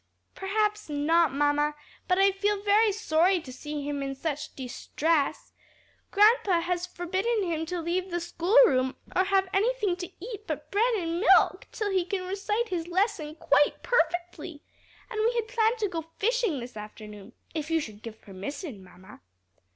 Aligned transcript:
"Perhaps 0.33 0.89
not, 0.89 1.31
mamma; 1.31 1.75
but 2.07 2.17
I 2.17 2.31
feel 2.31 2.63
very 2.63 2.91
sorry 2.91 3.39
to 3.39 3.53
see 3.53 3.87
him 3.87 4.01
in 4.01 4.15
such 4.15 4.55
distress. 4.55 5.53
Grandpa 6.09 6.61
has 6.61 6.87
forbidden 6.87 7.43
him 7.43 7.67
to 7.67 7.79
leave 7.79 8.09
the 8.09 8.19
school 8.19 8.57
room 8.65 8.95
or 9.15 9.21
to 9.21 9.29
have 9.29 9.47
anything 9.53 9.95
to 9.97 10.09
eat 10.19 10.47
but 10.47 10.71
bread 10.71 10.95
and 10.95 11.19
milk 11.19 11.67
till 11.71 11.91
he 11.91 12.03
can 12.03 12.25
recite 12.27 12.69
his 12.69 12.87
lesson 12.87 13.35
quite 13.35 13.83
perfectly. 13.83 14.63
And 15.11 15.21
we 15.23 15.35
had 15.35 15.47
planned 15.47 15.77
to 15.77 15.87
go 15.87 16.01
fishing 16.17 16.59
this 16.59 16.75
afternoon, 16.75 17.33
if 17.53 17.69
you 17.69 17.79
should 17.79 18.01
give 18.01 18.21
permission, 18.23 18.83
mamma." 18.83 19.21